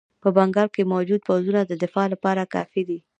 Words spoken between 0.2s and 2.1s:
په بنګال کې موجود پوځونه د دفاع